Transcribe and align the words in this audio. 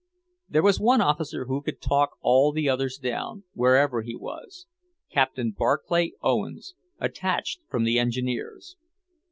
There 0.49 0.63
was 0.63 0.79
one 0.79 0.99
officer 0.99 1.45
who 1.45 1.61
could 1.61 1.79
talk 1.79 2.17
all 2.21 2.51
the 2.51 2.67
others 2.67 2.97
down, 2.97 3.43
wherever 3.53 4.01
he 4.01 4.15
was; 4.15 4.65
Captain 5.11 5.51
Barclay 5.55 6.13
Owens, 6.23 6.73
attached 6.97 7.59
from 7.69 7.83
the 7.83 7.99
Engineers. 7.99 8.77